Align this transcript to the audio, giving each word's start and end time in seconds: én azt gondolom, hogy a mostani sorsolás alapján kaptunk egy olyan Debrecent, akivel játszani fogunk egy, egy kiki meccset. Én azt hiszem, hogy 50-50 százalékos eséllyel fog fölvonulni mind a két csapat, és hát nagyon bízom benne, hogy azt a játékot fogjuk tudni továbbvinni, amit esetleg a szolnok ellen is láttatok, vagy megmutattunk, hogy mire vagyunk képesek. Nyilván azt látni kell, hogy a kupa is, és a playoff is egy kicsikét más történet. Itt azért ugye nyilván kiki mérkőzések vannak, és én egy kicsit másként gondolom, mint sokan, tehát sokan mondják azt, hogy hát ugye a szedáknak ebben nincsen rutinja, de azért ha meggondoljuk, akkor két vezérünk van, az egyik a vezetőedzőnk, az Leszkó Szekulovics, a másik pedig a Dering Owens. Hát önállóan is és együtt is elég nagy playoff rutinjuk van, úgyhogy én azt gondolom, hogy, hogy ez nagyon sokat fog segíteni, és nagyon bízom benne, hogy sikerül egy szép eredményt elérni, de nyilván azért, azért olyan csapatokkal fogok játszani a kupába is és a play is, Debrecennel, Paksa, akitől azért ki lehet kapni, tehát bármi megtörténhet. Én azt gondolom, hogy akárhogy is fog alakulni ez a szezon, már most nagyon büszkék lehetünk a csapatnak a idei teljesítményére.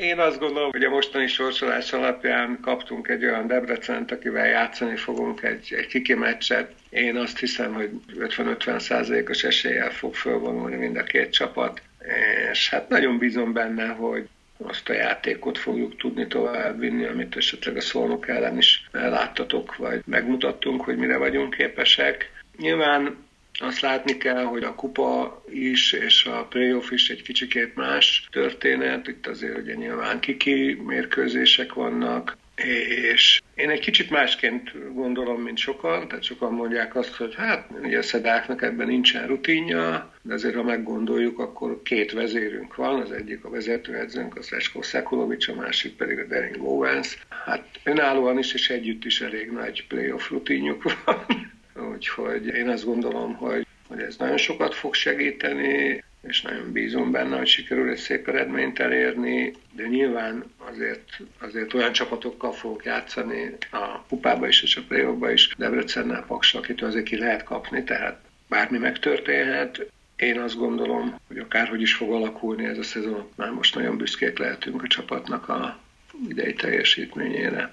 én 0.00 0.18
azt 0.18 0.38
gondolom, 0.38 0.70
hogy 0.70 0.84
a 0.84 0.90
mostani 0.90 1.26
sorsolás 1.26 1.92
alapján 1.92 2.58
kaptunk 2.62 3.08
egy 3.08 3.24
olyan 3.24 3.46
Debrecent, 3.46 4.10
akivel 4.10 4.46
játszani 4.46 4.96
fogunk 4.96 5.42
egy, 5.42 5.74
egy 5.76 5.86
kiki 5.86 6.14
meccset. 6.14 6.72
Én 6.90 7.16
azt 7.16 7.38
hiszem, 7.38 7.74
hogy 7.74 7.90
50-50 8.18 8.78
százalékos 8.78 9.44
eséllyel 9.44 9.90
fog 9.90 10.14
fölvonulni 10.14 10.76
mind 10.76 10.96
a 10.96 11.02
két 11.02 11.32
csapat, 11.32 11.82
és 12.52 12.70
hát 12.70 12.88
nagyon 12.88 13.18
bízom 13.18 13.52
benne, 13.52 13.86
hogy 13.86 14.28
azt 14.62 14.88
a 14.88 14.92
játékot 14.92 15.58
fogjuk 15.58 15.96
tudni 15.96 16.26
továbbvinni, 16.26 17.04
amit 17.04 17.36
esetleg 17.36 17.76
a 17.76 17.80
szolnok 17.80 18.28
ellen 18.28 18.56
is 18.56 18.88
láttatok, 18.92 19.76
vagy 19.76 20.00
megmutattunk, 20.06 20.84
hogy 20.84 20.96
mire 20.96 21.16
vagyunk 21.16 21.54
képesek. 21.54 22.32
Nyilván 22.58 23.28
azt 23.60 23.80
látni 23.80 24.16
kell, 24.16 24.44
hogy 24.44 24.62
a 24.62 24.74
kupa 24.74 25.42
is, 25.50 25.92
és 25.92 26.24
a 26.24 26.44
playoff 26.44 26.90
is 26.90 27.10
egy 27.10 27.22
kicsikét 27.22 27.74
más 27.74 28.28
történet. 28.30 29.08
Itt 29.08 29.26
azért 29.26 29.58
ugye 29.58 29.74
nyilván 29.74 30.20
kiki 30.20 30.80
mérkőzések 30.86 31.72
vannak, 31.72 32.36
és 33.12 33.40
én 33.54 33.70
egy 33.70 33.80
kicsit 33.80 34.10
másként 34.10 34.94
gondolom, 34.94 35.42
mint 35.42 35.58
sokan, 35.58 36.08
tehát 36.08 36.24
sokan 36.24 36.52
mondják 36.52 36.96
azt, 36.96 37.14
hogy 37.14 37.34
hát 37.34 37.68
ugye 37.82 37.98
a 37.98 38.02
szedáknak 38.02 38.62
ebben 38.62 38.86
nincsen 38.86 39.26
rutinja, 39.26 40.12
de 40.22 40.34
azért 40.34 40.54
ha 40.54 40.62
meggondoljuk, 40.62 41.38
akkor 41.38 41.82
két 41.82 42.12
vezérünk 42.12 42.74
van, 42.74 43.00
az 43.00 43.12
egyik 43.12 43.44
a 43.44 43.50
vezetőedzőnk, 43.50 44.36
az 44.36 44.48
Leszkó 44.48 44.82
Szekulovics, 44.82 45.48
a 45.48 45.54
másik 45.54 45.96
pedig 45.96 46.18
a 46.18 46.24
Dering 46.24 46.62
Owens. 46.62 47.18
Hát 47.44 47.68
önállóan 47.84 48.38
is 48.38 48.54
és 48.54 48.70
együtt 48.70 49.04
is 49.04 49.20
elég 49.20 49.50
nagy 49.50 49.86
playoff 49.86 50.30
rutinjuk 50.30 50.82
van, 51.04 51.24
úgyhogy 52.00 52.46
én 52.46 52.68
azt 52.68 52.84
gondolom, 52.84 53.34
hogy, 53.34 53.66
hogy 53.88 54.00
ez 54.00 54.16
nagyon 54.16 54.36
sokat 54.36 54.74
fog 54.74 54.94
segíteni, 54.94 56.04
és 56.22 56.42
nagyon 56.42 56.72
bízom 56.72 57.10
benne, 57.10 57.36
hogy 57.36 57.46
sikerül 57.46 57.90
egy 57.90 57.96
szép 57.96 58.28
eredményt 58.28 58.78
elérni, 58.78 59.52
de 59.72 59.86
nyilván 59.86 60.44
azért, 60.56 61.20
azért 61.38 61.74
olyan 61.74 61.92
csapatokkal 61.92 62.52
fogok 62.52 62.84
játszani 62.84 63.56
a 63.70 64.02
kupába 64.08 64.48
is 64.48 64.62
és 64.62 64.76
a 64.76 64.82
play 64.88 65.32
is, 65.32 65.54
Debrecennel, 65.56 66.24
Paksa, 66.26 66.58
akitől 66.58 66.88
azért 66.88 67.04
ki 67.04 67.18
lehet 67.18 67.42
kapni, 67.42 67.84
tehát 67.84 68.20
bármi 68.48 68.78
megtörténhet. 68.78 69.90
Én 70.16 70.40
azt 70.40 70.56
gondolom, 70.56 71.16
hogy 71.26 71.38
akárhogy 71.38 71.80
is 71.80 71.94
fog 71.94 72.12
alakulni 72.12 72.64
ez 72.64 72.78
a 72.78 72.82
szezon, 72.82 73.28
már 73.36 73.50
most 73.50 73.74
nagyon 73.74 73.96
büszkék 73.96 74.38
lehetünk 74.38 74.82
a 74.82 74.86
csapatnak 74.86 75.48
a 75.48 75.78
idei 76.28 76.52
teljesítményére. 76.52 77.72